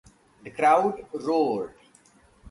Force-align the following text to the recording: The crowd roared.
The 0.41 0.49
crowd 0.49 1.05
roared. 1.13 1.75